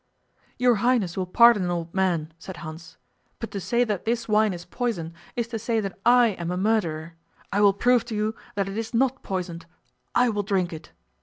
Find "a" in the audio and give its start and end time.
6.49-6.57